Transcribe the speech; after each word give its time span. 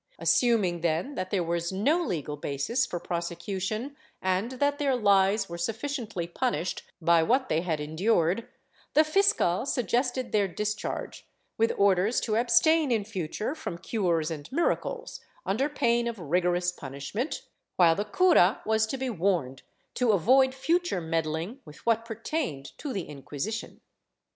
Assuming 0.17 0.81
then 0.81 1.13
that 1.13 1.29
there 1.29 1.43
was 1.43 1.71
no 1.71 2.01
legal 2.03 2.35
basis 2.35 2.87
for 2.87 2.99
prosecution 2.99 3.95
and 4.19 4.53
that 4.53 4.79
their 4.79 4.95
lies 4.95 5.47
were 5.47 5.59
sufficiently 5.59 6.25
punished 6.25 6.81
by 6.99 7.21
what 7.21 7.49
they 7.49 7.61
had 7.61 7.79
endured, 7.79 8.47
the 8.95 9.03
fiscal 9.03 9.63
suggested 9.63 10.31
their 10.31 10.47
discharge, 10.47 11.27
with 11.55 11.71
orders 11.77 12.19
to 12.19 12.35
abstain 12.35 12.91
in 12.91 13.03
future 13.05 13.53
from 13.53 13.77
cures 13.77 14.31
and 14.31 14.51
miracles, 14.51 15.19
under 15.45 15.69
pain 15.69 16.07
of 16.07 16.17
rigorous 16.17 16.71
punish 16.71 17.13
ment, 17.13 17.43
while 17.75 17.93
the 17.93 18.03
cura 18.05 18.59
was 18.65 18.87
to 18.87 18.97
be 18.97 19.11
warned 19.11 19.61
to 19.93 20.13
avoid 20.13 20.55
future 20.55 20.99
meddling 20.99 21.59
with 21.63 21.77
what 21.85 22.05
pertained 22.05 22.75
to 22.79 22.91
the 22.91 23.03
Inquisition. 23.07 23.81